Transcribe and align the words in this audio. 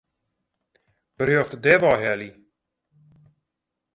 Berjocht 1.17 1.53
dêrwei 1.63 1.95
helje. 2.03 2.31